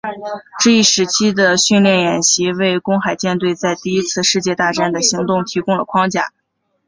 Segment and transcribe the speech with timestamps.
[0.59, 6.33] 这一时期的训练演习为公海舰队在第一次世界大战的行动提供了框架。